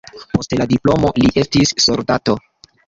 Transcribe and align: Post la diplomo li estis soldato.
Post 0.37 0.55
la 0.61 0.67
diplomo 0.71 1.11
li 1.21 1.31
estis 1.43 1.77
soldato. 1.87 2.41